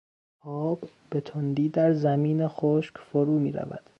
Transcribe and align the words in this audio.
آب 0.45 0.89
به 1.09 1.21
تندی 1.21 1.69
در 1.69 1.93
زمین 1.93 2.47
خشک 2.47 2.97
فرو 2.97 3.39
میرود. 3.39 3.89